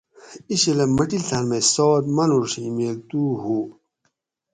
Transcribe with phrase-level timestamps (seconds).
[0.49, 3.59] اینچھلہ مٹلتان مئی سات مانوڛ ہِمیل تُو ہُو